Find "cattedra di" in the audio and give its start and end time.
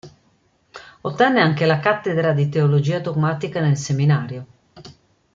1.79-2.49